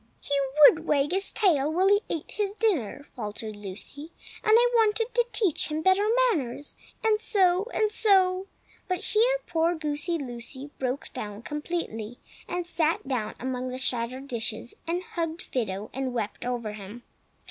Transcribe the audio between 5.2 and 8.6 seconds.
teach him better manners; and so—and so—"